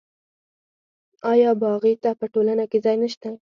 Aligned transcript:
آیا 1.31 1.51
باغي 1.61 1.93
ته 2.03 2.09
په 2.19 2.25
ټولنه 2.33 2.63
کې 2.71 2.77
ځای 2.85 2.95
نشته؟ 3.03 3.29